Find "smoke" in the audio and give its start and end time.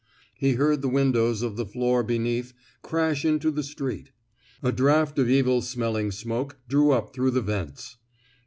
6.09-6.57